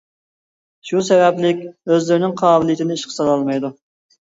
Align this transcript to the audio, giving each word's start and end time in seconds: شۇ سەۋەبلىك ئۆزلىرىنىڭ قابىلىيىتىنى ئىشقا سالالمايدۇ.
شۇ 0.93 1.03
سەۋەبلىك 1.11 1.61
ئۆزلىرىنىڭ 1.69 2.37
قابىلىيىتىنى 2.45 3.01
ئىشقا 3.01 3.19
سالالمايدۇ. 3.23 3.77